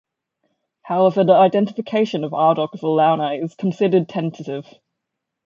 [0.81, 4.65] However the identification of Ardoch with Alauna is considered tentative.